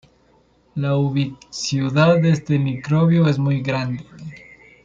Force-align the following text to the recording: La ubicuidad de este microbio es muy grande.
La 0.73 0.97
ubicuidad 0.97 2.19
de 2.19 2.31
este 2.31 2.57
microbio 2.57 3.27
es 3.27 3.37
muy 3.37 3.61
grande. 3.61 4.03